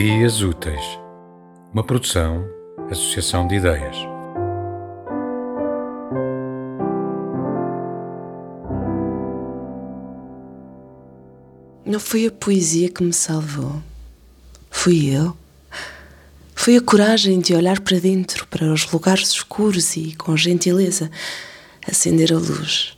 Ideias 0.00 0.42
Úteis, 0.42 0.84
uma 1.74 1.82
produção, 1.82 2.48
associação 2.88 3.48
de 3.48 3.56
ideias. 3.56 3.96
Não 11.84 11.98
foi 11.98 12.26
a 12.26 12.30
poesia 12.30 12.88
que 12.88 13.02
me 13.02 13.12
salvou. 13.12 13.82
Fui 14.70 15.06
eu. 15.06 15.36
Foi 16.54 16.76
a 16.76 16.80
coragem 16.80 17.40
de 17.40 17.56
olhar 17.56 17.80
para 17.80 17.98
dentro, 17.98 18.46
para 18.46 18.72
os 18.72 18.88
lugares 18.92 19.30
escuros 19.30 19.96
e, 19.96 20.14
com 20.14 20.36
gentileza, 20.36 21.10
acender 21.84 22.32
a 22.32 22.38
luz. 22.38 22.96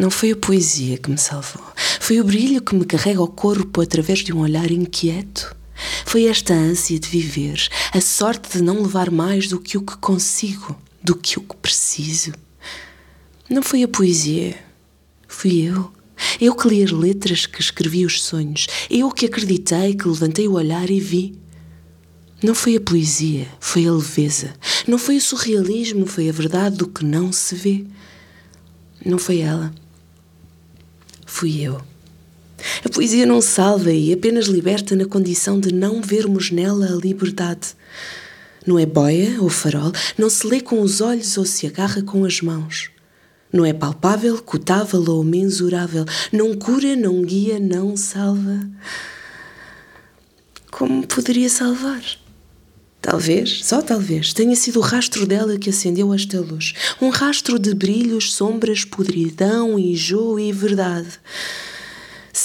Não 0.00 0.10
foi 0.10 0.32
a 0.32 0.36
poesia 0.36 0.98
que 0.98 1.08
me 1.08 1.18
salvou. 1.18 1.62
Foi 2.06 2.20
o 2.20 2.24
brilho 2.24 2.60
que 2.60 2.74
me 2.74 2.84
carrega 2.84 3.22
o 3.22 3.26
corpo 3.26 3.80
através 3.80 4.18
de 4.18 4.30
um 4.30 4.40
olhar 4.40 4.70
inquieto. 4.70 5.56
Foi 6.04 6.26
esta 6.26 6.52
ânsia 6.52 6.98
de 6.98 7.08
viver, 7.08 7.66
a 7.94 7.98
sorte 7.98 8.58
de 8.58 8.62
não 8.62 8.82
levar 8.82 9.10
mais 9.10 9.48
do 9.48 9.58
que 9.58 9.78
o 9.78 9.80
que 9.80 9.96
consigo, 9.96 10.78
do 11.02 11.16
que 11.16 11.38
o 11.38 11.42
que 11.42 11.56
preciso. 11.56 12.32
Não 13.48 13.62
foi 13.62 13.84
a 13.84 13.88
poesia, 13.88 14.54
fui 15.26 15.62
eu. 15.62 15.90
Eu 16.38 16.54
que 16.54 16.68
li 16.68 16.84
as 16.84 16.90
letras 16.90 17.46
que 17.46 17.62
escrevi 17.62 18.04
os 18.04 18.22
sonhos, 18.22 18.66
eu 18.90 19.10
que 19.10 19.24
acreditei, 19.24 19.94
que 19.94 20.06
levantei 20.06 20.46
o 20.46 20.56
olhar 20.56 20.90
e 20.90 21.00
vi. 21.00 21.38
Não 22.42 22.54
foi 22.54 22.76
a 22.76 22.82
poesia, 22.82 23.48
foi 23.58 23.86
a 23.86 23.92
leveza. 23.92 24.52
Não 24.86 24.98
foi 24.98 25.16
o 25.16 25.22
surrealismo, 25.22 26.04
foi 26.04 26.28
a 26.28 26.32
verdade 26.32 26.76
do 26.76 26.86
que 26.86 27.02
não 27.02 27.32
se 27.32 27.54
vê. 27.54 27.86
Não 29.02 29.16
foi 29.16 29.38
ela. 29.38 29.74
Fui 31.24 31.62
eu. 31.62 31.93
A 32.84 32.88
poesia 32.90 33.24
não 33.24 33.40
salva 33.40 33.90
e 33.90 34.12
apenas 34.12 34.46
liberta 34.46 34.94
na 34.94 35.06
condição 35.06 35.58
de 35.58 35.72
não 35.72 36.02
vermos 36.02 36.50
nela 36.50 36.86
a 36.86 36.96
liberdade. 36.96 37.68
Não 38.66 38.78
é 38.78 38.84
boia 38.84 39.40
ou 39.40 39.48
farol, 39.48 39.90
não 40.18 40.28
se 40.28 40.46
lê 40.46 40.60
com 40.60 40.80
os 40.82 41.00
olhos 41.00 41.38
ou 41.38 41.46
se 41.46 41.66
agarra 41.66 42.02
com 42.02 42.24
as 42.24 42.42
mãos. 42.42 42.90
Não 43.50 43.64
é 43.64 43.72
palpável, 43.72 44.40
cotável 44.42 45.02
ou 45.08 45.24
mensurável, 45.24 46.04
não 46.30 46.54
cura, 46.54 46.94
não 46.94 47.22
guia, 47.22 47.58
não 47.58 47.96
salva. 47.96 48.68
Como 50.70 51.06
poderia 51.06 51.48
salvar? 51.48 52.02
Talvez, 53.00 53.64
só 53.64 53.80
talvez, 53.80 54.32
tenha 54.32 54.56
sido 54.56 54.78
o 54.78 54.82
rastro 54.82 55.26
dela 55.26 55.58
que 55.58 55.70
acendeu 55.70 56.12
esta 56.12 56.40
luz. 56.40 56.74
Um 57.00 57.10
rastro 57.10 57.58
de 57.58 57.74
brilhos, 57.74 58.32
sombras, 58.32 58.84
podridão, 58.84 59.78
enjoo 59.78 60.40
e 60.40 60.50
verdade. 60.52 61.20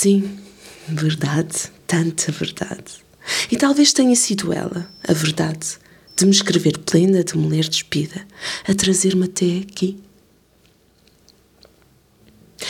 Sim, 0.01 0.39
verdade, 0.87 1.69
tanta 1.85 2.31
verdade. 2.31 3.03
E 3.51 3.57
talvez 3.57 3.91
tenha 3.91 4.15
sido 4.15 4.53
ela, 4.53 4.89
a 5.05 5.11
verdade, 5.11 5.77
de 6.15 6.23
me 6.23 6.31
escrever 6.31 6.77
plena 6.77 7.21
de 7.21 7.37
mulher 7.37 7.67
despida, 7.67 8.25
a 8.65 8.73
trazer-me 8.73 9.25
até 9.25 9.57
aqui. 9.57 9.99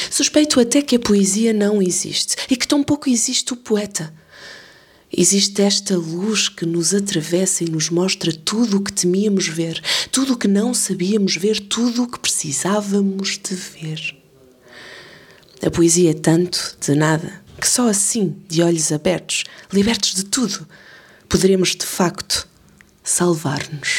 Suspeito 0.09 0.59
até 0.59 0.81
que 0.81 0.95
a 0.95 0.99
poesia 0.99 1.53
não 1.53 1.79
existe 1.79 2.35
e 2.49 2.57
que 2.57 2.67
tão 2.67 2.81
pouco 2.81 3.07
existe 3.07 3.53
o 3.53 3.57
poeta. 3.57 4.11
Existe 5.15 5.61
esta 5.61 5.95
luz 5.95 6.49
que 6.49 6.65
nos 6.65 6.95
atravessa 6.95 7.63
e 7.63 7.69
nos 7.69 7.91
mostra 7.91 8.33
tudo 8.33 8.77
o 8.77 8.83
que 8.83 8.91
temíamos 8.91 9.47
ver, 9.47 9.79
tudo 10.11 10.33
o 10.33 10.37
que 10.37 10.47
não 10.47 10.73
sabíamos 10.73 11.35
ver, 11.35 11.59
tudo 11.59 12.01
o 12.01 12.07
que 12.11 12.19
precisávamos 12.19 13.37
de 13.37 13.53
ver. 13.53 14.18
A 15.61 15.69
poesia 15.69 16.11
é 16.11 16.13
tanto 16.13 16.77
de 16.79 16.95
nada 16.95 17.41
que 17.59 17.67
só 17.67 17.89
assim, 17.89 18.35
de 18.47 18.63
olhos 18.63 18.91
abertos, 18.91 19.43
libertos 19.73 20.13
de 20.13 20.23
tudo, 20.23 20.65
poderemos 21.27 21.75
de 21.75 21.85
facto 21.85 22.47
salvar-nos. 23.03 23.98